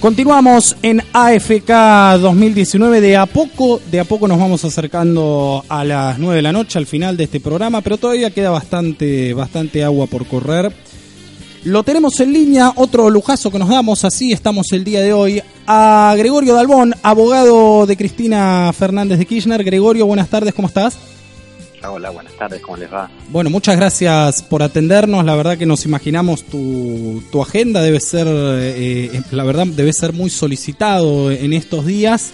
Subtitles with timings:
[0.00, 3.00] Continuamos en AFK 2019.
[3.00, 6.78] De a poco, de a poco nos vamos acercando a las 9 de la noche
[6.78, 10.72] al final de este programa, pero todavía queda bastante, bastante agua por correr.
[11.64, 15.42] Lo tenemos en línea, otro lujazo que nos damos, así estamos el día de hoy,
[15.66, 19.64] a Gregorio Dalbón, abogado de Cristina Fernández de Kirchner.
[19.64, 20.96] Gregorio, buenas tardes, ¿cómo estás?
[21.86, 23.08] Hola, buenas tardes, ¿cómo les va?
[23.30, 25.24] Bueno, muchas gracias por atendernos.
[25.24, 29.92] La verdad que nos imaginamos tu, tu agenda debe ser, eh, eh, la verdad, debe
[29.92, 32.32] ser muy solicitado en estos días.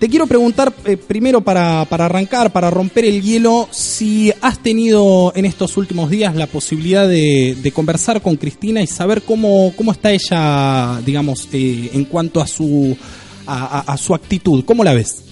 [0.00, 5.32] Te quiero preguntar eh, primero para, para arrancar, para romper el hielo, si has tenido
[5.36, 9.92] en estos últimos días la posibilidad de, de conversar con Cristina y saber cómo, cómo
[9.92, 12.96] está ella, digamos, en cuanto a su,
[13.46, 14.64] a, a, a su actitud.
[14.64, 15.22] ¿Cómo la ves?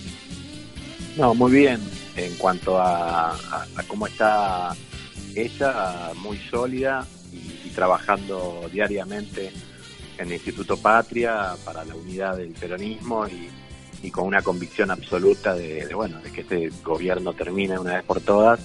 [1.16, 3.36] No, muy bien en cuanto a,
[3.89, 4.75] cómo está
[5.34, 9.50] ella, muy sólida y, trabajando diariamente
[10.19, 13.50] en el Instituto Patria para la unidad del peronismo y,
[14.11, 18.61] con una convicción absoluta de, bueno de que este gobierno termine una vez por todas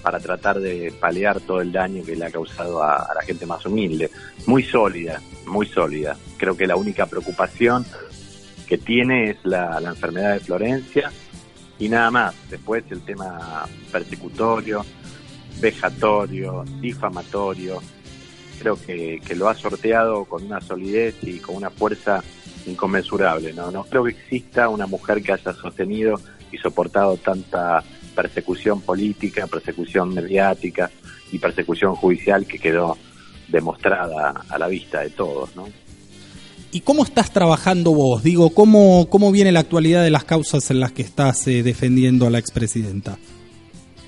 [0.00, 3.64] para tratar de paliar todo el daño que le ha causado a, la gente más
[3.66, 4.10] humilde.
[4.46, 6.16] Muy sólida, muy sólida.
[6.38, 7.84] Creo que la única preocupación
[8.66, 11.12] que tiene es la enfermedad de Florencia
[11.82, 12.34] y nada más.
[12.48, 14.84] Después el tema persecutorio,
[15.60, 17.82] vejatorio, difamatorio,
[18.60, 22.22] creo que, lo ha sorteado con una solidez y con una fuerza
[22.66, 23.52] inconmensurable.
[23.52, 23.72] ¿no?
[23.72, 26.20] no creo que exista una mujer que haya sostenido
[26.52, 27.82] y soportado tanta
[28.14, 30.88] persecución política, persecución mediática
[31.32, 32.96] y persecución judicial que quedó
[33.48, 35.66] demostrada a la vista de todos, ¿no?
[36.74, 38.22] ¿Y cómo estás trabajando vos?
[38.22, 42.26] Digo, ¿cómo, cómo viene la actualidad de las causas en las que estás eh, defendiendo
[42.26, 43.18] a la expresidenta?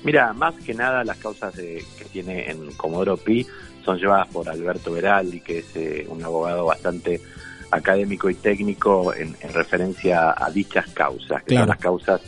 [0.03, 3.45] Mira, más que nada las causas que tiene en Comodoro Pi
[3.83, 7.21] son llevadas por Alberto Veraldi, que es eh, un abogado bastante
[7.69, 12.21] académico y técnico en, referencia a dichas causas, que son las causas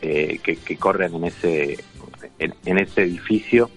[0.00, 1.78] eh, que, corren en ese,
[2.38, 3.70] en, ese edificio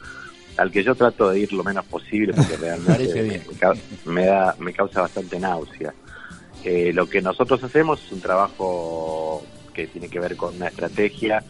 [0.58, 3.42] al que yo trato de ir lo menos posible porque realmente
[4.06, 5.94] me, da, me causa bastante náusea.
[6.64, 11.44] Eh, lo que nosotros hacemos es un trabajo que tiene que ver con una estrategia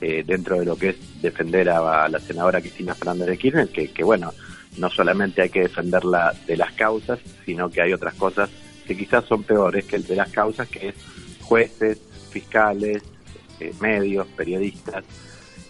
[0.00, 3.88] eh, dentro de lo que es defender a, la senadora Cristina Fernández de Kirchner, que,
[3.88, 4.32] que bueno,
[4.78, 8.48] no solamente hay que defenderla de las causas, sino que hay otras cosas
[8.86, 10.94] que quizás son peores que el de las causas, que es
[11.42, 12.00] jueces,
[12.30, 13.02] fiscales,
[13.60, 15.04] eh, medios, periodistas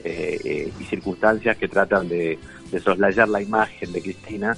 [0.05, 2.39] y circunstancias que tratan de
[2.74, 4.56] de soslayar la imagen de Cristina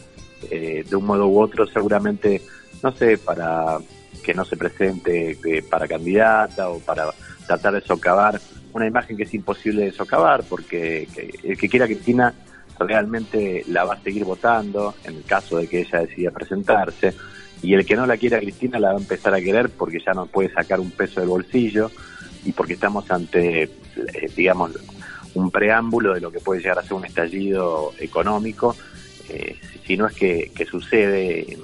[0.50, 2.40] eh, de un modo u otro, seguramente,
[2.82, 3.78] no sé, para
[4.24, 7.10] que no se presente eh, para candidata o para
[7.46, 8.40] tratar de socavar
[8.72, 11.08] una imagen que es imposible de socavar, porque
[11.42, 12.34] el que quiera Cristina
[12.78, 17.14] realmente la va a seguir votando en el caso de que ella decida presentarse,
[17.62, 20.12] y el que no la quiera Cristina la va a empezar a querer porque ya
[20.12, 21.90] no puede sacar un peso del bolsillo
[22.44, 23.70] y porque estamos ante, eh,
[24.36, 24.72] digamos,
[25.36, 28.74] un preámbulo de lo que puede llegar a ser un estallido económico,
[29.28, 31.58] eh, si no es que, sucede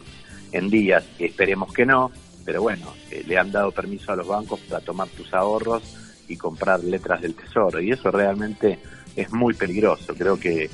[0.53, 2.11] en, días, esperemos que no,
[2.45, 5.83] pero bueno, eh, le han dado permiso a los bancos para tomar tus ahorros
[6.29, 8.79] y comprar letras del tesoro, y eso realmente
[9.17, 10.15] es muy peligroso.
[10.15, 10.69] Creo que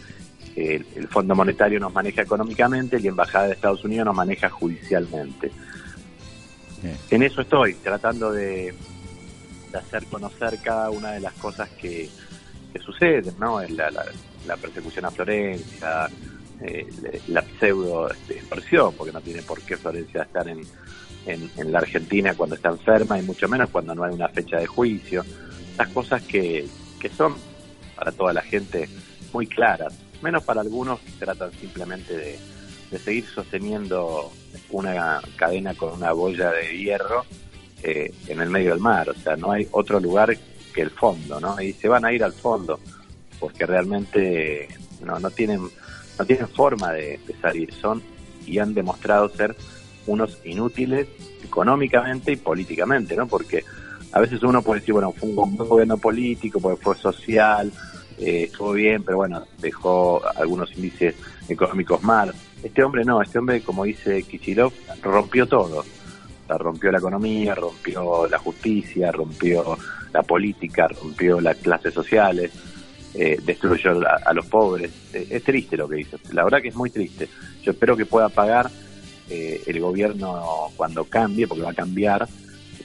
[0.56, 5.52] el, Fondo Monetario nos maneja económicamente y la Embajada de Estados Unidos nos maneja judicialmente.
[7.10, 8.74] En eso estoy, tratando de
[9.72, 12.08] hacer conocer cada una de las cosas que,
[12.78, 13.60] que suceden, ¿no?
[13.60, 13.90] La,
[14.46, 16.08] la, persecución a Florencia,
[16.60, 16.86] eh,
[17.28, 20.60] la pseudo extorsión, porque no tiene por qué Florencia estar en,
[21.26, 24.66] en, la Argentina cuando está enferma y mucho menos cuando no hay una fecha de
[24.66, 25.24] juicio.
[25.76, 26.66] Las cosas que,
[27.00, 27.36] que son
[27.94, 28.88] para toda la gente
[29.32, 32.38] muy claras, menos para algunos que tratan simplemente de,
[32.90, 34.32] de seguir sosteniendo
[34.70, 37.24] una cadena con una boya de hierro
[37.82, 39.10] eh, en el medio del mar.
[39.10, 40.36] O sea, no hay otro lugar
[40.80, 41.60] el fondo, ¿no?
[41.60, 42.78] Y se van a ir al fondo
[43.38, 44.68] porque realmente
[45.04, 45.68] no, no tienen
[46.18, 48.02] no tienen forma de, salir, son
[48.44, 49.54] y han demostrado ser
[50.06, 51.06] unos inútiles
[51.44, 53.26] económicamente y políticamente, ¿no?
[53.26, 53.62] Porque
[54.12, 57.70] a veces uno puede decir, bueno, fue un gobierno político, porque fue social,
[58.18, 61.14] eh, estuvo bien, pero bueno, dejó algunos índices
[61.48, 62.34] económicos mal.
[62.62, 64.72] Este hombre no, este hombre, como dice Kichilov,
[65.02, 65.84] rompió todo.
[66.56, 69.76] Rompió la economía, rompió la justicia, rompió
[70.12, 72.52] la política, rompió las clases sociales,
[73.14, 74.90] eh, destruyó a, los pobres.
[75.12, 77.28] Eh, es triste lo que dice, la verdad que es muy triste.
[77.62, 78.70] Yo espero que pueda pagar
[79.28, 82.28] eh, el gobierno cuando cambie, porque va a cambiar,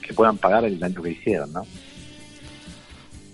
[0.02, 1.66] que puedan pagar el daño que hicieron, ¿no?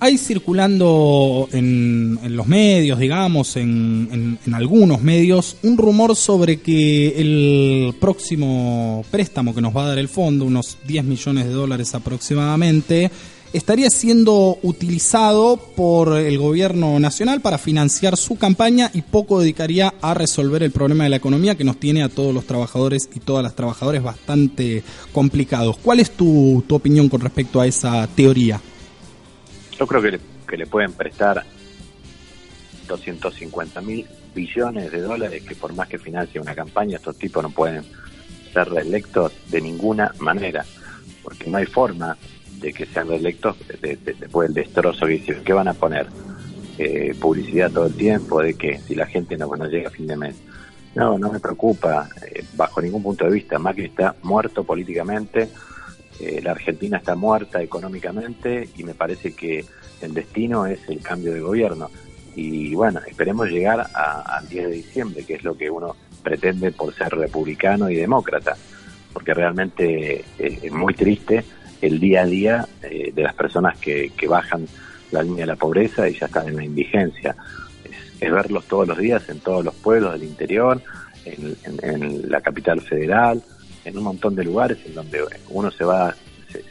[0.00, 9.04] Hay circulando en, los medios, digamos, en, algunos medios, un rumor sobre que el próximo
[9.10, 13.10] préstamo que nos va a dar el fondo, unos 10 millones de dólares aproximadamente,
[13.52, 20.14] estaría siendo utilizado por el gobierno nacional para financiar su campaña y poco dedicaría a
[20.14, 23.42] resolver el problema de la economía que nos tiene a todos los trabajadores y todas
[23.42, 24.82] las trabajadoras bastante
[25.12, 25.76] complicados.
[25.76, 28.62] ¿Cuál es tu, tu opinión con respecto a esa teoría?
[29.80, 31.42] Yo creo que le, que le pueden prestar
[32.86, 37.48] 250 mil billones de dólares que por más que financie una campaña, estos tipos no
[37.48, 37.82] pueden
[38.52, 40.66] ser reelectos de ninguna manera,
[41.22, 42.18] porque no hay forma
[42.60, 45.44] de que sean reelectos después del destrozo que hicieron.
[45.44, 46.08] ¿Qué van a poner?
[46.76, 50.06] Eh, publicidad todo el tiempo de que si la gente no, no llega a fin
[50.06, 50.36] de mes.
[50.94, 53.58] No, no me preocupa, eh, bajo ningún punto de vista.
[53.58, 55.48] Macri está muerto políticamente,
[56.20, 59.64] eh, la Argentina está muerta económicamente y me parece que
[60.00, 61.90] el destino es el cambio de gobierno.
[62.36, 66.94] Y bueno, esperemos llegar al 10 de diciembre, que es lo que uno pretende por
[66.94, 68.56] ser republicano y demócrata,
[69.12, 71.44] porque realmente es muy triste
[71.80, 74.66] el día a día eh, de las personas que, que, bajan
[75.10, 77.34] la línea de la pobreza y ya están en la indigencia.
[78.20, 80.82] Es, verlos todos los días en todos los pueblos del interior,
[81.24, 83.42] en, la capital federal,
[83.84, 86.14] en un montón de lugares en donde uno se va,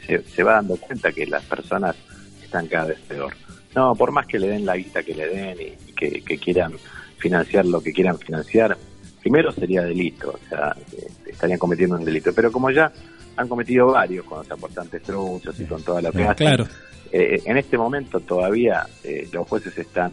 [0.06, 1.96] se, va dando cuenta que las personas
[2.42, 3.32] están cada vez peor.
[3.74, 6.72] No, por más que le den la guita que le den y que, que quieran
[7.18, 8.76] financiar lo que quieran financiar,
[9.20, 12.32] primero sería delito, o sea, eh, estarían cometiendo un delito.
[12.34, 12.90] Pero como ya
[13.36, 16.34] han cometido varios con los aportantes truchos y con toda la pena.
[16.34, 16.66] Claro.
[17.12, 20.12] Eh, en este momento todavía eh, los jueces están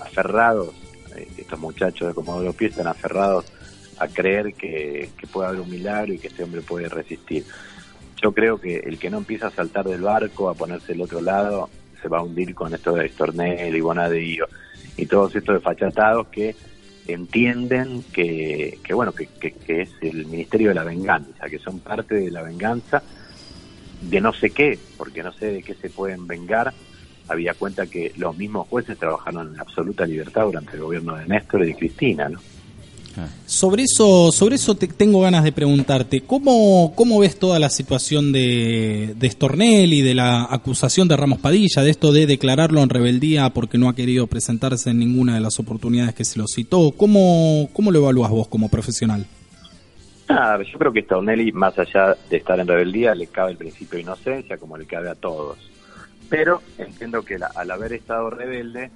[0.00, 0.70] aferrados,
[1.14, 3.44] eh, estos muchachos de Comodoro Pi están aferrados
[3.98, 7.44] a creer que, puede haber un milagro y que este hombre puede resistir.
[8.22, 11.20] Yo creo que el que no empieza a saltar del barco, a ponerse del otro
[11.20, 11.68] lado,
[12.00, 14.46] se va a hundir con esto de Estornel y Bonadío
[14.96, 16.54] y todos estos desfachatados que
[17.06, 22.14] entienden que, que bueno que, que, es el Ministerio de la Venganza, que son parte
[22.14, 23.02] de la venganza
[24.00, 26.72] de no sé qué, porque no sé de qué se pueden vengar.
[27.28, 31.64] Había cuenta que los mismos jueces trabajaron en absoluta libertad durante el gobierno de Néstor
[31.64, 32.38] y de Cristina, ¿no?
[33.46, 38.32] Sobre eso, sobre eso te, tengo ganas de preguntarte, ¿cómo, cómo ves toda la situación
[38.32, 43.50] de, de Stornelli, de la acusación de Ramos Padilla, de esto de declararlo en rebeldía
[43.50, 46.92] porque no ha querido presentarse en ninguna de las oportunidades que se lo citó?
[46.96, 49.26] ¿Cómo, cómo lo evalúas vos como profesional?
[50.28, 53.96] Ah, yo creo que Stornelli, más allá de estar en rebeldía, le cabe el principio
[53.96, 55.58] de inocencia, como le cabe a todos.
[56.30, 58.90] Pero entiendo que al haber estado rebelde,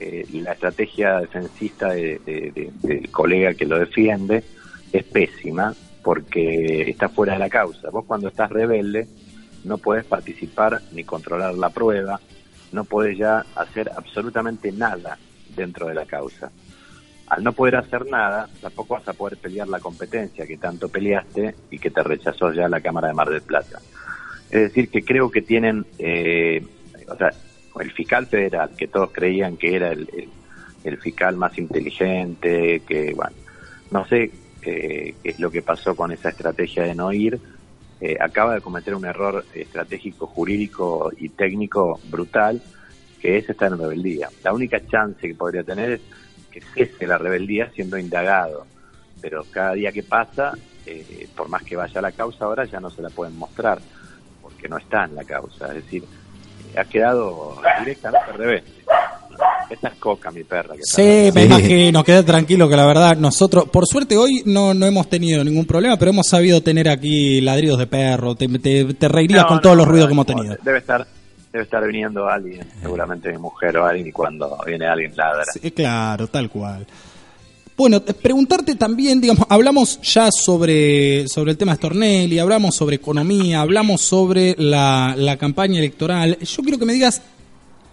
[0.00, 4.42] eh, la estrategia defensista del colega que lo defiende
[4.92, 7.90] es pésima porque está fuera de la causa.
[7.90, 9.06] Vos cuando estás rebelde
[9.64, 12.20] no puedes participar ni controlar la prueba,
[12.72, 15.18] no puedes ya hacer absolutamente nada
[15.56, 16.50] dentro de la causa.
[17.26, 21.56] Al no poder hacer nada, tampoco vas a poder pelear la competencia que tanto peleaste
[21.72, 23.80] y que te rechazó ya la Cámara de Mar del Plata.
[24.48, 26.64] Es decir, que creo que tienen, eh,
[27.08, 27.32] o sea,
[27.80, 30.28] el fiscal federal, que todos creían que era el,
[31.00, 33.34] fiscal más inteligente, que, bueno,
[33.90, 34.30] no sé
[34.62, 37.40] eh, qué es lo que pasó con esa estrategia de no ir,
[38.00, 42.62] eh, acaba de cometer un error estratégico, jurídico y técnico brutal,
[43.20, 44.28] que es estar en rebeldía.
[44.44, 46.00] La única chance que podría tener es
[46.52, 48.66] que cese la rebeldía siendo indagado,
[49.20, 50.52] pero cada día que pasa,
[50.84, 53.80] eh, por más que vaya la causa ahora, ya no se la pueden mostrar,
[54.42, 55.68] porque no está en la causa.
[55.68, 56.04] Es decir,
[56.76, 58.64] ha quedado directamente al revés.
[59.68, 60.74] Esta es Coca, mi perra.
[60.76, 64.86] Que sí, me imagino, queda tranquilo que la verdad, nosotros, por suerte hoy no, no
[64.86, 69.44] hemos tenido ningún problema, pero hemos sabido tener aquí ladridos de perro, te, te, reirías
[69.46, 70.56] con todos los ruidos que hemos tenido.
[70.62, 71.06] Debe estar
[71.52, 75.44] debe estar viniendo alguien, seguramente mi mujer o alguien, y cuando viene alguien ladra.
[75.44, 76.86] Sí, claro, tal cual.
[77.76, 83.60] Bueno, preguntarte también, digamos, hablamos ya sobre, sobre el tema de Stornelli, hablamos sobre economía,
[83.60, 86.38] hablamos sobre la, la campaña electoral.
[86.38, 87.20] Yo quiero que me digas,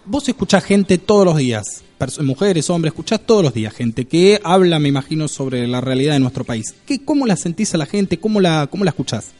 [0.06, 1.84] vos escuchás gente todos los días,
[2.22, 6.20] mujeres, hombres, escuchás todos los días gente que habla, me imagino, sobre la realidad de
[6.20, 6.74] nuestro país.
[6.86, 8.18] ¿Qué, ¿Cómo la sentís a la gente?
[8.18, 9.32] ¿Cómo la, cómo la escuchás?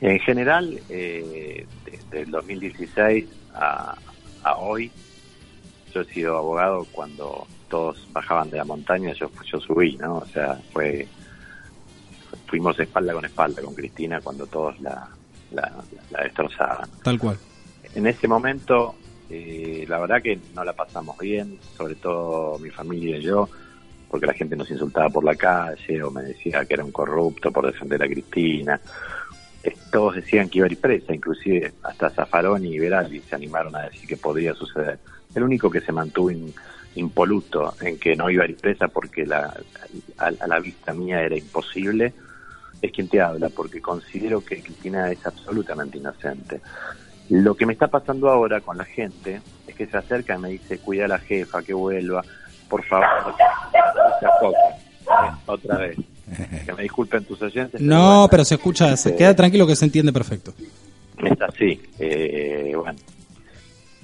[0.00, 3.96] En general, eh, desde el 2016 a,
[4.44, 4.92] a hoy,
[5.92, 10.18] yo he sido abogado cuando todos bajaban de la montaña, yo, yo subí, ¿no?
[10.18, 11.08] O sea, fue
[12.46, 15.08] fuimos espalda con espalda con Cristina cuando todos la,
[15.52, 16.86] la, destrozaban.
[17.02, 17.38] Tal cual.
[17.94, 18.94] En ese momento,
[19.30, 23.48] eh, la verdad que no la pasamos bien, sobre todo mi familia y yo,
[24.10, 27.50] porque la gente nos insultaba por la calle o me decía que era un corrupto
[27.50, 28.78] por defender a Cristina.
[29.90, 33.84] todos decían que iba a ir presa, inclusive hasta Zafaroni y Veraldi se animaron a
[33.84, 34.98] decir que podría suceder.
[35.34, 36.30] El único que se mantuvo
[36.94, 39.54] impoluto en que no iba a ir presa porque la,
[40.18, 42.12] a, la vista mía era imposible,
[42.80, 46.60] es quien te habla, porque considero que Cristina es absolutamente inocente.
[47.30, 50.48] Lo que me está pasando ahora con la gente es que se acerca y me
[50.50, 52.22] dice, cuida a la jefa, que vuelva,
[52.68, 53.34] por favor,
[54.20, 54.26] se
[55.46, 55.96] otra vez.
[56.64, 57.78] Que me disculpen tus oyentes.
[57.80, 60.54] No, pero, se escucha, se queda tranquilo que se entiende perfecto.
[61.18, 62.98] Es así, eh, bueno.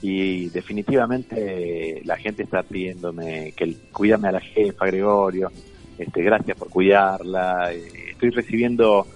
[0.01, 5.51] Y definitivamente la gente está pidiéndome que cuídame a la jefa, Gregorio,
[5.99, 7.73] este, gracias por cuidarla.
[7.73, 9.07] Eh, estoy recibiendo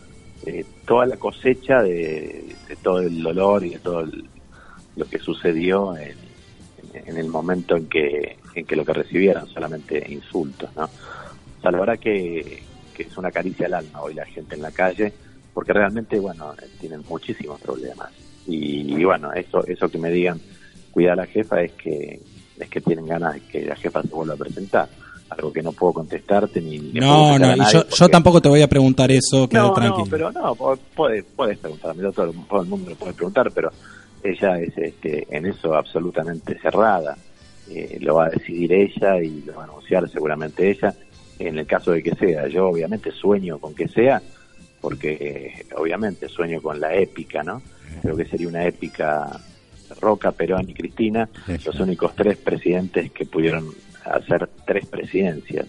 [0.44, 4.04] eh, toda la cosecha de, todo el dolor y de todo
[4.96, 6.16] lo que sucedió en,
[7.16, 10.84] el momento en que, en que lo que recibieron solamente insultos, ¿no?
[10.84, 12.62] O sea, la verdad que,
[12.92, 15.12] que es una caricia al alma hoy la gente en la calle,
[15.54, 18.10] porque realmente, bueno, tienen muchísimos problemas.
[18.46, 20.40] Y, bueno, eso, eso que me digan,
[20.92, 22.20] cuida a la jefa, es que,
[22.58, 24.88] es que tienen ganas de que la jefa se vuelva a presentar.
[25.30, 26.78] Algo que no puedo contestarte ni.
[26.78, 30.04] no, no, yo, yo, tampoco te voy a preguntar eso, no, tranquilo.
[30.04, 30.54] No, pero no,
[30.94, 33.70] puedes, puedes preguntarme, todo, todo el mundo lo puede preguntar, pero
[34.22, 37.16] ella es este, en eso absolutamente cerrada.
[37.70, 40.94] Eh, lo va a decidir ella y lo va a anunciar seguramente ella
[41.38, 42.46] en el caso de que sea.
[42.48, 44.20] Yo obviamente sueño con que sea,
[44.80, 47.62] porque eh, obviamente sueño con la épica, ¿no?
[48.00, 49.40] Creo que sería una épica
[50.00, 51.28] Roca, Perón y Cristina,
[51.64, 53.68] los únicos tres presidentes que pudieron
[54.04, 55.66] hacer tres presidencias.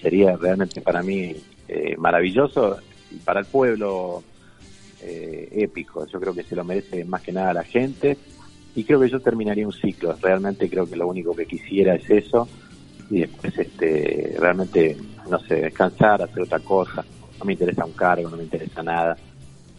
[0.00, 1.34] Sería realmente para mí
[1.68, 2.78] eh, maravilloso
[3.10, 4.22] y para el pueblo
[5.02, 6.06] eh, épico.
[6.06, 8.16] Yo creo que se lo merece más que nada la gente
[8.74, 10.16] y creo que yo terminaría un ciclo.
[10.20, 12.48] Realmente creo que lo único que quisiera es eso
[13.10, 14.96] y después este realmente
[15.30, 17.04] no sé descansar hacer otra cosa
[17.38, 19.16] no me interesa un cargo no me interesa nada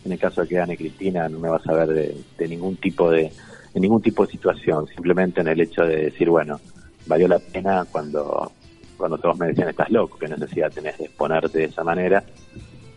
[0.06, 3.12] en el caso de que gane Cristina no me vas a ver de, ningún tipo
[3.12, 3.32] de,
[3.80, 6.60] ningún tipo de situación simplemente en el hecho de decir bueno
[7.06, 8.52] valió la pena cuando
[8.98, 12.24] cuando todos me decían estás loco qué necesidad tenés de exponerte de esa manera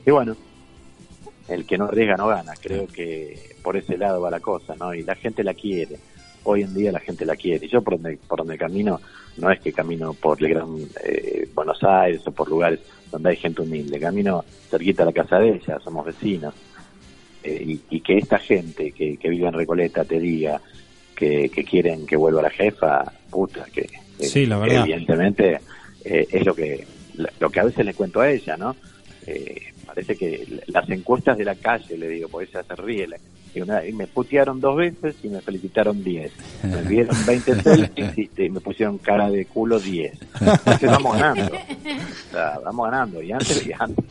[0.05, 0.37] y bueno
[1.51, 2.55] el que no arriesga no gana.
[2.61, 5.97] Creo que por ese lado va la cosa no y la gente la quiere.
[6.45, 7.67] Hoy en día la gente la quiere.
[7.67, 9.01] Y yo por donde, por donde camino,
[9.37, 13.37] no es que camino por el gran eh, Buenos Aires o por lugares donde hay
[13.37, 16.55] gente humilde, camino cerquita a la casa de ella, somos vecinos.
[17.43, 20.61] Eh, y, que esta gente que, vive en Recoleta te diga
[21.15, 24.83] que, quieren que vuelva la jefa, puta, que, sí, la verdad.
[24.83, 25.61] evidentemente
[26.05, 26.87] eh, es lo que
[27.39, 28.75] lo que a veces le cuento a ella, ¿no?
[29.87, 33.09] parece que las encuestas de la calle, le digo, porque ella se ríe,
[33.55, 36.33] y, me putearon dos veces y me felicitaron diez.
[36.63, 40.19] Me dieron 20 selfies y, me pusieron cara de culo diez.
[40.41, 41.53] Entonces vamos ganando.
[42.65, 43.23] vamos ganando.
[43.23, 44.05] Y antes, antes,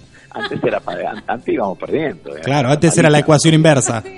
[0.68, 2.32] era antes íbamos perdiendo.
[2.44, 4.04] Claro, antes era la ecuación inversa.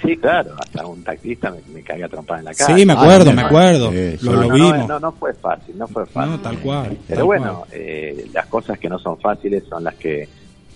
[0.00, 2.74] Sí, claro, hasta un taxista me, me caía trompada en la cara.
[2.74, 3.92] Sí, me acuerdo, me acuerdo.
[4.22, 4.88] lo, no, vimos.
[4.88, 6.32] No, no, fue fácil, no fue fácil.
[6.32, 6.96] No, tal cual.
[7.06, 10.26] Pero bueno, Eh, las cosas que no son fáciles son las que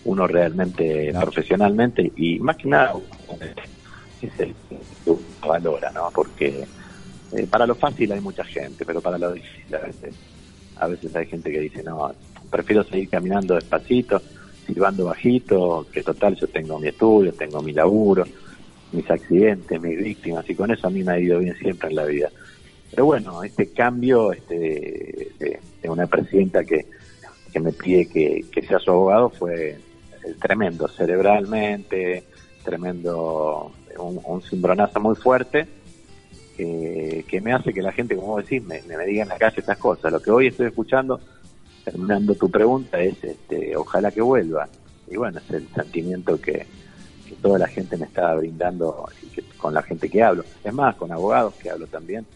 [0.05, 2.93] uno realmente profesionalmente y más que nada
[4.21, 6.11] es el que valora, ¿no?
[6.15, 6.67] Porque
[7.33, 10.15] eh, para lo fácil hay mucha gente, pero para lo difícil a veces,
[10.77, 12.13] a veces hay gente que dice, no,
[12.51, 14.21] prefiero seguir caminando despacito,
[14.67, 18.25] silbando bajito, que total yo tengo mi estudio, tengo mi laburo,
[18.93, 21.97] mis accidentes, mis víctimas, y con eso a mí me ha ido bien siempre en
[21.97, 22.31] la vida.
[22.91, 26.87] Pero bueno, este cambio este, de, una presidenta que,
[27.53, 29.79] que me pide que, que sea su abogado fue
[30.41, 32.25] tremendo, cerebralmente,
[32.65, 35.67] tremendo, un, un cimbronazo muy fuerte,
[36.57, 39.57] que me hace que la gente, como vos decís, me, me, diga en la calle
[39.59, 40.11] estas cosas.
[40.11, 41.21] Lo que hoy estoy escuchando,
[41.87, 44.69] terminando tu pregunta, es este, ojalá que vuelva.
[45.09, 46.67] Y bueno, es el sentimiento que,
[47.41, 50.45] toda la gente me está brindando y que, con la gente que hablo.
[50.65, 52.27] Es más, con abogados que hablo también,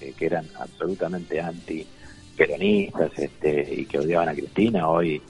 [0.00, 1.86] eh, que eran absolutamente anti
[2.34, 5.20] peronistas este, y que odiaban a Cristina, hoy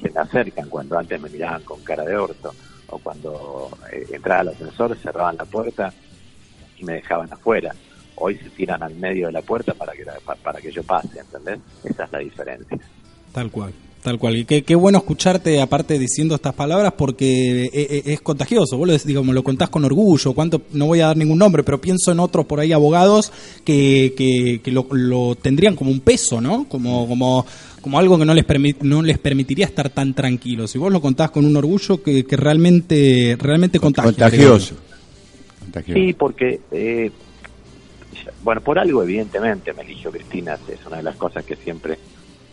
[0.00, 2.52] se me acercan cuando antes me miraban con cara de orto
[2.88, 5.92] o cuando eh, entraba al ascensor cerraban la puerta
[6.76, 7.74] y me dejaban afuera.
[8.16, 10.04] Hoy se tiran al medio de la puerta para que,
[10.42, 11.60] para que yo pase, ¿entendés?
[11.84, 12.78] Esa es la diferencia.
[13.32, 13.72] Tal cual.
[14.02, 14.36] Tal cual.
[14.36, 18.78] Y qué, qué, bueno escucharte, aparte, diciendo estas palabras, porque eh, eh, es, contagioso.
[18.78, 20.32] Vos lo, digamos, lo contás con orgullo.
[20.32, 20.62] ¿Cuánto?
[20.72, 23.32] No voy a dar ningún nombre, pero pienso en otros por ahí abogados
[23.64, 26.68] que, que, lo, lo, tendrían como un peso, ¿no?
[26.68, 27.44] Como, como
[27.86, 28.44] como algo que no les,
[28.82, 30.74] no les permitiría estar tan tranquilos.
[30.74, 34.10] Y vos lo contás con un orgullo que, que realmente, realmente contagia.
[34.10, 34.74] Contagioso.
[35.84, 37.12] Sí, porque, eh,
[38.42, 41.96] bueno, por algo evidentemente me eligió Cristina, es una de las cosas que siempre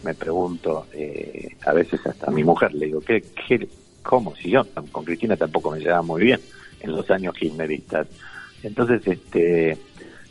[0.03, 3.67] me pregunto, eh, a veces hasta a mi mujer le digo, ¿qué, qué,
[4.01, 4.36] ¿cómo?
[4.36, 6.39] Si yo con Cristina tampoco me llevaba muy bien
[6.81, 8.07] en los años kirchneristas.
[8.62, 9.77] Entonces, este,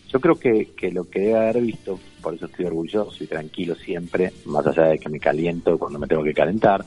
[0.09, 3.75] yo creo que, que lo que debe haber visto, por eso estoy orgulloso y tranquilo
[3.75, 6.85] siempre, más allá de que me caliento cuando me tengo que calentar,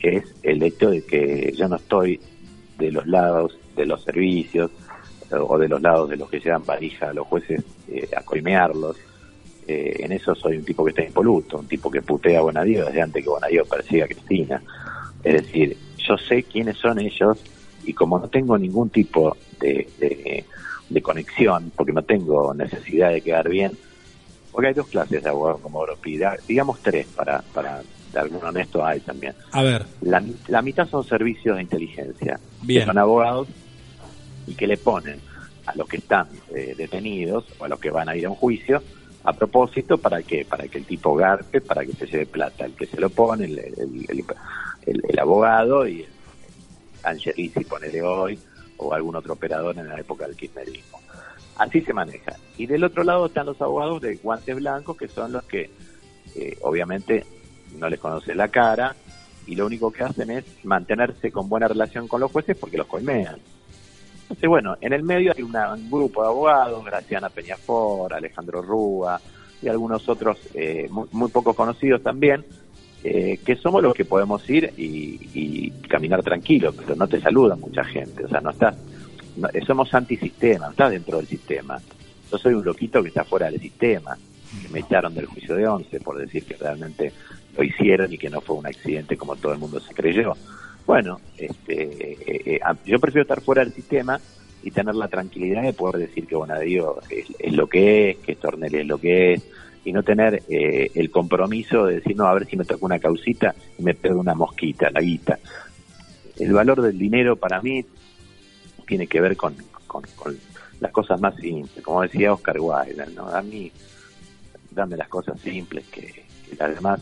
[0.00, 2.20] es el hecho de que yo no estoy
[2.78, 4.70] de los lados de los servicios
[5.30, 8.96] o de los lados de los que llevan varija a los jueces eh, a coimearlos.
[9.66, 12.84] Eh, en eso soy un tipo que está impoluto, un tipo que putea a Bonadío
[12.84, 14.62] desde antes que Bonadío persiga a Cristina.
[15.22, 17.38] Es decir, yo sé quiénes son ellos
[17.84, 20.44] y como no tengo ningún tipo de,
[20.88, 23.72] de, conexión, porque no tengo necesidad de quedar bien,
[24.52, 28.84] porque hay dos clases de abogados como Europida, digamos tres para, para de algún honesto
[28.84, 29.34] hay también.
[29.52, 29.84] A ver.
[30.02, 32.82] La, la mitad son servicios de inteligencia, Bien.
[32.82, 33.48] que son abogados
[34.46, 35.18] y que le ponen
[35.66, 38.36] a los que están eh, detenidos o a los que van a ir a un
[38.36, 38.82] juicio
[39.24, 42.74] a propósito para que para que el tipo garpe, para que se lleve plata, el
[42.74, 44.24] que se lo pone, el, el,
[44.86, 46.06] el, abogado y
[47.02, 48.38] Angelisi ponele hoy
[48.76, 51.00] o algún otro operador en la época del kirchnerismo.
[51.56, 52.36] Así se maneja.
[52.58, 55.70] Y del otro lado están los abogados de guantes blancos, que son los que
[56.34, 57.24] eh, obviamente
[57.78, 58.94] no les conoce la cara
[59.46, 62.86] y lo único que hacen es mantenerse con buena relación con los jueces porque los
[62.86, 63.38] colmean.
[64.24, 65.52] Entonces, bueno, en el medio hay un
[65.90, 69.20] grupo de abogados, Graciana Peñafor, Alejandro Rúa
[69.60, 72.44] y algunos otros eh, muy, poco conocidos también,
[73.02, 77.84] eh, que somos los que podemos ir y, caminar tranquilos, pero no te saluda mucha
[77.84, 78.74] gente, o sea, no estás,
[79.64, 81.78] somos antisistema, no estás dentro del sistema.
[82.32, 84.16] Yo soy un loquito que está fuera del sistema,
[84.60, 87.12] que me echaron del juicio de once por decir que realmente
[87.56, 90.34] lo hicieron y que no fue un accidente como todo el mundo se creyó.
[90.86, 94.20] Bueno, este, eh, eh, yo prefiero estar fuera del sistema
[94.62, 98.34] y tener la tranquilidad de poder decir que Bonadío es, es lo que es, que
[98.34, 99.42] Stornelli es lo que es,
[99.84, 102.98] y no tener eh, el compromiso de decir, no, a ver si me toca una
[102.98, 105.38] causita y me pego una mosquita, la guita.
[106.38, 107.84] El valor del dinero para mí
[108.86, 109.54] tiene que ver con,
[110.80, 113.28] las cosas más simples, como decía Oscar Wilde, ¿no?
[113.28, 113.70] A mí,
[114.70, 117.00] dame las cosas simples que, que las demás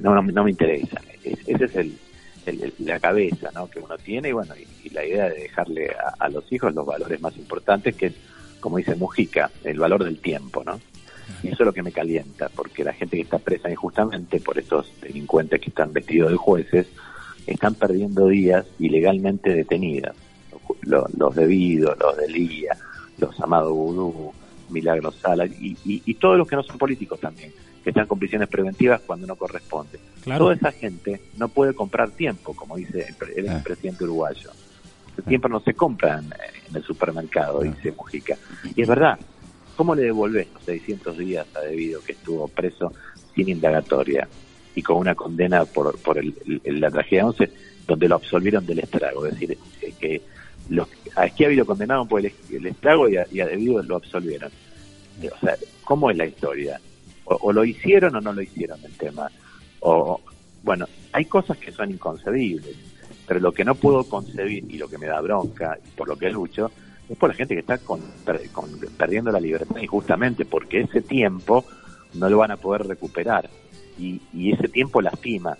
[0.00, 1.00] no, no, me interesa.
[1.22, 1.98] ese es el,
[2.78, 3.68] la cabeza ¿no?
[3.68, 7.20] que uno tiene y bueno, y, la idea de dejarle a, los hijos los valores
[7.20, 8.14] más importantes que es,
[8.58, 10.80] como dice Mujica, el valor del tiempo, ¿no?
[11.42, 14.58] Y eso es lo que me calienta, porque la gente que está presa injustamente por
[14.58, 16.86] estos delincuentes que están vestidos de jueces,
[17.46, 20.16] están perdiendo días ilegalmente detenidas.
[20.82, 22.76] Los, los debidos, los de Lía,
[23.18, 24.32] los amados Vudú,
[24.70, 27.52] Milagros Salas y, y todos los que no son políticos también
[27.82, 29.98] que están con prisiones preventivas cuando no corresponde.
[30.24, 33.60] Toda esa gente no puede comprar tiempo, como dice el, ah.
[33.64, 34.50] presidente uruguayo.
[35.16, 37.64] El tiempo no se compra en, el supermercado, ah.
[37.64, 38.36] dice Mujica.
[38.74, 39.18] Y es verdad,
[39.76, 42.92] ¿cómo le devolvés los 600 días a Debido que estuvo preso
[43.34, 44.28] sin indagatoria
[44.74, 47.50] y con una condena por, por el, la tragedia 11
[47.86, 49.24] donde lo absolvieron del estrago?
[49.26, 49.56] Es decir,
[49.98, 50.22] que
[50.70, 54.50] los, a Esquiavi lo condenaron por el, estrago y a, y a Debido lo absolvieron.
[55.20, 56.80] O sea, ¿cómo es la historia?
[57.38, 59.30] o, lo hicieron o no lo hicieron el tema.
[59.80, 60.20] O,
[60.62, 62.76] bueno, hay cosas que son inconcebibles,
[63.26, 66.16] pero lo que no puedo concebir y lo que me da bronca y por lo
[66.16, 66.70] que lucho
[67.08, 68.00] es por la gente que está con,
[68.96, 71.64] perdiendo la libertad injustamente, porque ese tiempo
[72.14, 73.48] no lo van a poder recuperar
[73.98, 75.58] y ese tiempo lastima,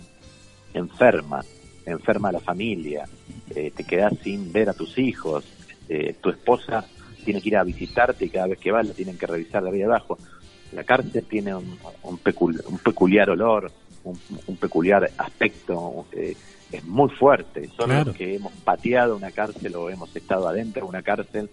[0.72, 1.44] enferma,
[1.92, 3.06] enferma a la familia,
[3.54, 5.44] eh, te quedas sin ver a tus hijos,
[5.88, 6.86] eh, tu esposa
[7.24, 9.68] tiene que ir a visitarte y cada vez que va la tienen que revisar de
[9.68, 10.18] arriba abajo
[10.72, 13.70] la cárcel tiene un, un, peculiar olor,
[14.04, 16.36] un, peculiar aspecto, eh,
[16.70, 17.68] es muy fuerte.
[17.76, 21.50] Solo los que hemos pateado una cárcel o hemos estado adentro de una cárcel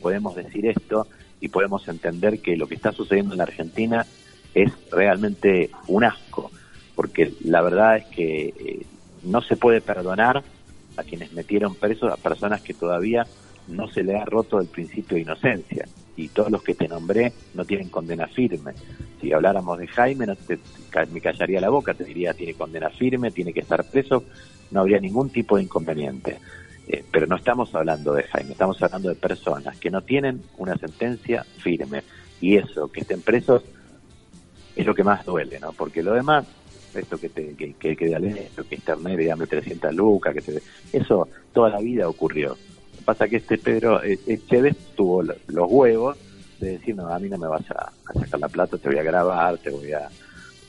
[0.00, 1.06] podemos decir esto
[1.40, 4.06] y podemos entender que lo que está sucediendo en la Argentina
[4.54, 6.50] es realmente un asco,
[6.94, 8.86] porque la verdad es que eh,
[9.22, 10.42] no se puede perdonar
[10.96, 13.26] a quienes metieron presos a personas que todavía
[13.68, 17.32] no se le ha roto el principio de inocencia y todos los que te nombré
[17.54, 18.72] no tienen condena firme.
[19.20, 20.58] Si habláramos de Jaime, no te,
[21.12, 24.24] me callaría la boca, te diría tiene condena firme, tiene que estar preso,
[24.72, 26.38] no habría ningún tipo de inconveniente.
[26.88, 30.76] Eh, pero no estamos hablando de Jaime, estamos hablando de personas que no tienen una
[30.76, 32.02] sentencia firme.
[32.40, 33.62] Y eso, que estén presos,
[34.74, 35.72] es lo que más duele, ¿no?
[35.72, 36.46] Porque lo demás,
[36.94, 38.06] esto que te que, que, que,
[38.40, 42.56] esto, que internet, dame 300 lucas, que te, eso toda la vida ocurrió
[43.08, 46.18] pasa que este Pedro Echeves tuvo los huevos
[46.60, 49.02] de decir, no, a mí no me vas a, sacar la plata, te voy a
[49.02, 50.10] grabar, te voy a,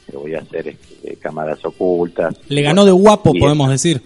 [0.10, 2.38] te voy a hacer este, cámaras ocultas.
[2.48, 4.02] Le ganó de guapo, podemos decir.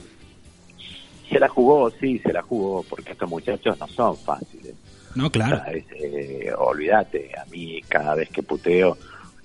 [1.30, 4.74] Se la jugó, sí, se la jugó, porque estos muchachos no son fáciles.
[5.14, 5.62] No, claro.
[5.72, 8.98] Eh, olvídate, a mí cada vez que puteo,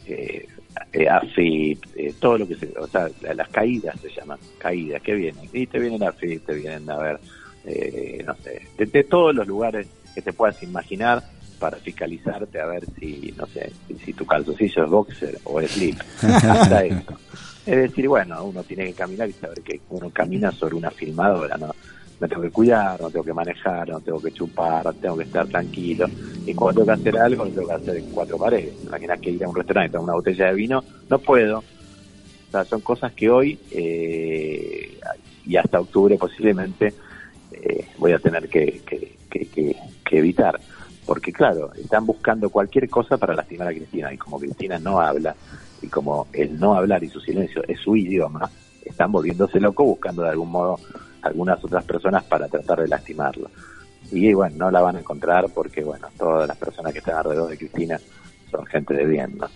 [0.07, 0.49] eh,
[0.93, 5.15] eh, AFIP, eh, todo lo que se, o sea, las caídas se llaman, caídas, ¿qué
[5.15, 5.49] vienen?
[5.53, 7.21] Y te vienen AFIP, te vienen a ver,
[7.67, 11.23] eh, no sé, de, todos los lugares que te puedas imaginar
[11.59, 13.73] para fiscalizarte a ver si, no sé,
[14.05, 16.01] si, tu calzoncillo es boxer o es slip.
[16.23, 17.19] Hasta eso.
[17.67, 21.59] Es decir, bueno, uno tiene que caminar y saber que uno camina sobre una filmadora,
[21.59, 21.75] ¿no?
[22.21, 25.47] Me tengo que cuidar, no tengo que manejar, no tengo que chupar, tengo que estar
[25.47, 26.07] tranquilo.
[26.45, 28.75] Y cuando tengo que hacer algo, lo tengo que hacer en cuatro paredes.
[28.85, 31.59] Imaginas que ir a un restaurante tomar una botella de vino, no puedo.
[31.59, 34.99] O sea, son cosas que hoy eh,
[35.45, 36.95] y hasta octubre posiblemente
[37.53, 38.81] eh, voy a tener que,
[39.31, 40.59] que evitar.
[41.07, 44.13] Porque claro, están buscando cualquier cosa para lastimar a Cristina.
[44.13, 45.35] Y como Cristina no habla,
[45.83, 48.51] y como el no hablar y su silencio es su idioma,
[48.85, 50.79] están volviéndose loco buscando de algún modo
[51.23, 53.51] algunas otras personas para tratar de lastimarlo.
[54.11, 57.51] Y bueno, no la van a encontrar porque, bueno, todas las personas que están alrededor
[57.51, 58.01] de Cristina
[58.51, 59.49] son gente de bien, ¿no?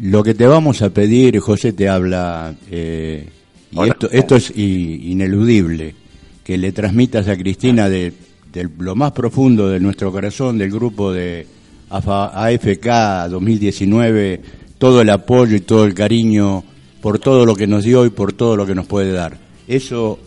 [0.00, 3.28] Lo que te vamos a pedir, José te habla, eh,
[3.70, 5.94] y esto, esto es ineludible,
[6.42, 8.12] que le transmitas a Cristina de,
[8.52, 11.46] de lo más profundo de nuestro corazón, del grupo de
[11.90, 14.40] AFK 2019
[14.82, 16.64] todo el apoyo y todo el cariño
[17.00, 19.38] por todo lo que nos dio y por todo lo que nos puede dar.
[19.66, 20.18] Eso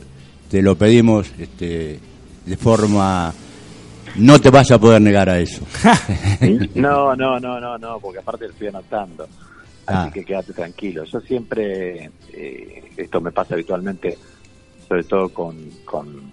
[0.50, 2.00] te lo pedimos este,
[2.46, 3.34] de forma...
[4.18, 5.62] No te vas a poder negar a eso.
[6.76, 9.24] no, no, no, no, no, porque aparte lo estoy anotando.
[9.86, 10.12] Así ah.
[10.14, 11.04] que quédate tranquilo.
[11.04, 14.18] Yo siempre, eh, esto me pasa habitualmente,
[14.88, 16.32] sobre todo con, con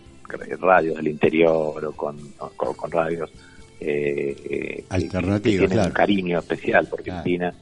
[0.61, 2.17] radios del interior o con,
[2.57, 3.31] con radios
[3.85, 7.53] eh, Alternativa, tienen un cariño especial por Cristina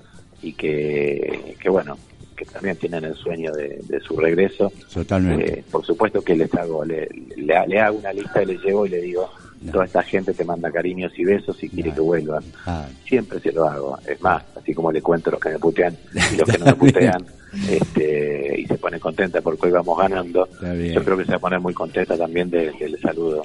[0.42, 1.96] y que, que, bueno,
[2.40, 4.72] que también tienen el sueño de, su regreso.
[4.92, 5.60] Totalmente.
[5.60, 8.88] Eh, por supuesto que les hago, le, le, hago una lista y les llevo y
[8.88, 9.30] le digo,
[9.70, 12.42] toda esta gente te manda cariños y besos y quiere que vuelvan.
[12.64, 12.86] Ah.
[13.06, 13.98] Siempre se lo hago.
[14.06, 15.94] Es más, así como le cuento los que me putean
[16.32, 17.26] y los que no me putean.
[17.68, 20.48] este, y se pone contenta porque hoy vamos ganando.
[20.60, 23.44] Yo creo que se va a poner muy contenta también del saludo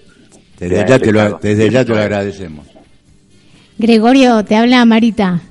[0.60, 2.66] desde, ya, te lo, desde ya te lo agradecemos.
[3.78, 5.42] Gregorio, te habla Marita.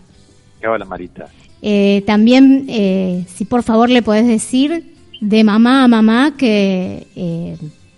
[0.61, 1.29] ¿Qué habla Marita?
[1.67, 4.85] Eh, también, eh, si por favor le podés decir
[5.23, 7.57] de mamá a mamá que eh,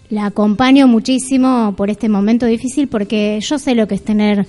[0.08, 4.46] la acompaño muchísimo por este momento difícil porque yo sé lo que es tener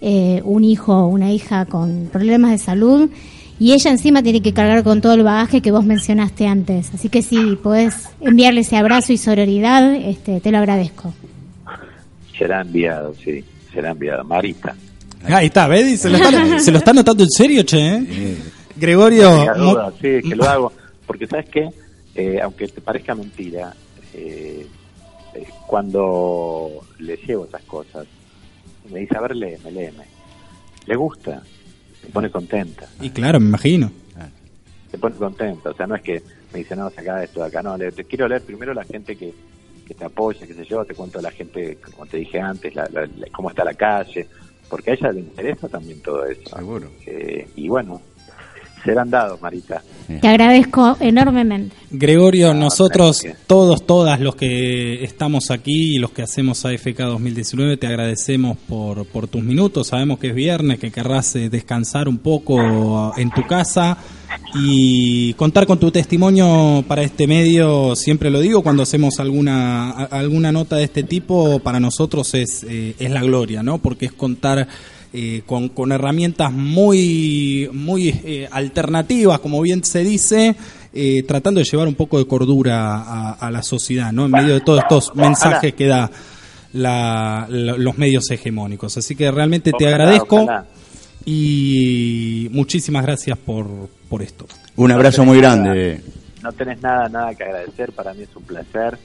[0.00, 3.10] un hijo o una hija con problemas de salud
[3.58, 6.94] y ella encima tiene que cargar con todo el bagaje que vos mencionaste antes.
[6.94, 11.14] Así que si podés enviarle ese abrazo y sororidad, este, te lo agradezco.
[12.38, 14.22] Será enviado, sí, será enviado.
[14.24, 14.76] Marita.
[15.24, 16.00] Ahí está, ¿ves?
[16.00, 17.96] Se lo está, se lo está notando en serio, che.
[17.96, 18.36] ¿eh?
[18.78, 19.92] Gregorio.
[20.00, 20.72] sí, que lo hago.
[21.06, 21.70] Porque, ¿sabes qué?
[22.14, 23.74] Eh, aunque te parezca mentira,
[24.14, 24.66] eh,
[25.66, 28.06] cuando le llevo esas cosas,
[28.90, 30.04] me dice, a ver, léeme, léeme.
[30.86, 31.42] Le gusta,
[32.00, 32.88] se pone contenta.
[33.00, 33.90] Y claro, me imagino.
[34.90, 37.62] Se pone contenta, o sea, no es que me dice, no, saca esto de acá,
[37.62, 39.34] no, le, te quiero leer primero la gente que,
[39.86, 42.72] que te apoya, que se yo, te cuento a la gente, como te dije antes,
[43.30, 44.26] cómo está la calle,
[44.70, 46.56] porque a ella le interesa también todo eso.
[46.56, 46.90] Seguro.
[47.04, 48.00] Eh, y bueno,
[48.84, 49.82] serán dados, Marita.
[50.20, 51.76] Te agradezco enormemente.
[51.90, 57.86] Gregorio, nosotros, todos, todas los que estamos aquí y los que hacemos AFK 2019, te
[57.86, 59.88] agradecemos por, por tus minutos.
[59.88, 63.98] Sabemos que es viernes, que querrás eh, descansar un poco en tu casa
[64.54, 70.52] y contar con tu testimonio para este medio, siempre lo digo, cuando hacemos alguna, alguna
[70.52, 73.78] nota de este tipo, para nosotros es, eh, es la gloria, ¿no?
[73.78, 74.66] Porque es contar
[75.12, 80.54] eh, con, con, herramientas muy, muy eh, alternativas, como bien se dice,
[81.26, 84.24] tratando de llevar un poco de cordura a, la sociedad, ¿no?
[84.24, 86.10] En medio de todos estos mensajes que da
[86.72, 88.96] la, los medios hegemónicos.
[88.96, 90.46] Así que realmente te agradezco.
[91.24, 93.66] Y muchísimas gracias por,
[94.08, 94.46] por esto.
[94.76, 96.00] Un abrazo muy grande.
[96.42, 98.98] no tenés nada, nada que agradecer, para mí es un placer.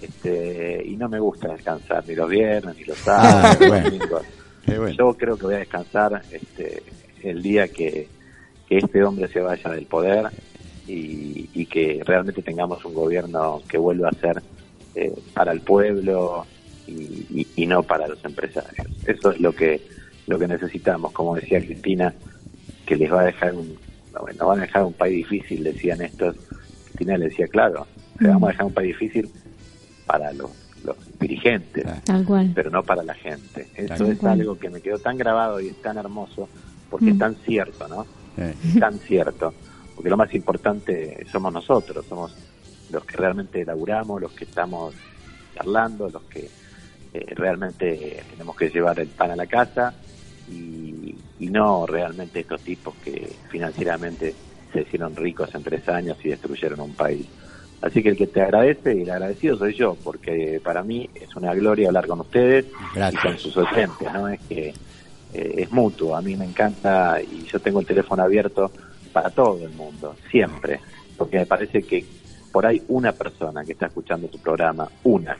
[0.00, 4.22] Este, y no me gusta descansar ni los viernes, ni los sábados, ni los domingos.
[4.66, 6.82] Yo creo que voy a descansar este,
[7.22, 8.08] el día que,
[8.68, 10.26] este hombre se vaya del poder
[10.88, 14.42] y, que realmente tengamos un gobierno que vuelva a ser
[14.94, 16.46] eh, para el pueblo
[16.86, 18.86] y, y, no para los empresarios.
[19.06, 19.80] Eso es lo que
[20.26, 22.12] lo que necesitamos, como decía Cristina,
[22.84, 23.76] que les va a dejar un,
[24.38, 26.36] no, van a dejar un país difícil, decían estos.
[26.86, 27.86] Cristina le decía, claro,
[28.18, 29.30] le vamos a dejar un país difícil
[30.06, 30.50] para los,
[31.18, 31.86] dirigentes,
[32.54, 33.68] pero no para la gente.
[33.74, 36.48] Eso es algo que me quedó tan grabado y es tan hermoso,
[36.90, 37.18] porque es mm.
[37.18, 38.06] tan cierto, ¿no?
[38.36, 39.54] Es tan cierto,
[39.94, 42.34] porque lo más importante somos nosotros, somos
[42.90, 44.94] los que realmente laburamos, los que estamos
[45.54, 46.48] charlando, los que
[47.14, 49.94] eh, realmente tenemos que llevar el pan a la casa
[50.50, 54.34] y, y no realmente estos tipos que financieramente
[54.72, 57.26] se hicieron ricos en tres años y destruyeron un país.
[57.82, 61.34] Así que el que te agradece y el agradecido soy yo, porque para mí es
[61.36, 64.28] una gloria hablar con ustedes y con sus oyentes, ¿no?
[64.28, 64.68] Es que
[65.34, 68.70] eh, es mutuo, a mí me encanta y yo tengo el teléfono abierto
[69.12, 70.80] para todo el mundo, siempre,
[71.16, 72.04] porque me parece que
[72.50, 75.36] por ahí una persona que está escuchando tu programa, una,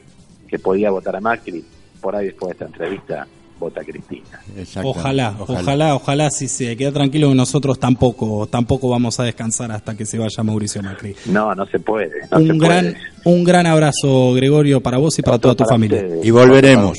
[0.46, 1.64] que podía votar a Macri,
[2.00, 3.26] por ahí después de esta entrevista
[3.58, 4.40] vota Cristina.
[4.82, 9.96] Ojalá, ojalá, ojalá, sí se queda tranquilo que nosotros tampoco, tampoco vamos a descansar hasta
[9.96, 11.14] que se vaya Mauricio Macri.
[11.26, 12.10] No, no se puede.
[12.32, 16.04] un gran, un gran abrazo, Gregorio, para vos y para toda tu familia.
[16.22, 16.98] y volveremos.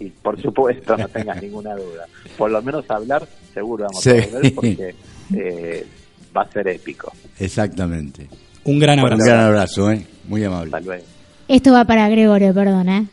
[0.00, 2.06] Y por supuesto, no tengas ninguna duda.
[2.36, 4.94] Por lo menos hablar, seguro vamos a volver porque
[5.34, 5.86] eh,
[6.36, 7.12] va a ser épico.
[7.38, 8.28] Exactamente.
[8.64, 9.22] Un gran abrazo.
[9.22, 10.06] un gran abrazo, ¿eh?
[10.28, 10.72] muy amable.
[11.48, 13.06] Esto va para Gregorio, perdón, ¿eh?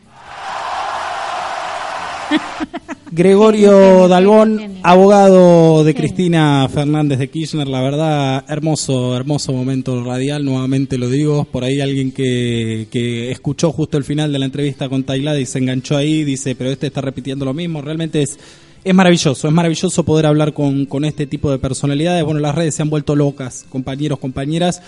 [3.12, 10.96] Gregorio Dalbón, abogado de Cristina Fernández de Kirchner, la verdad, hermoso, hermoso momento radial, nuevamente
[10.96, 15.02] lo digo, por ahí alguien que, que escuchó justo el final de la entrevista con
[15.02, 18.38] Tailada y se enganchó ahí, dice, pero este está repitiendo lo mismo, realmente es,
[18.84, 22.76] es maravilloso, es maravilloso poder hablar con, con este tipo de personalidades, bueno, las redes
[22.76, 24.82] se han vuelto locas, compañeros, compañeras,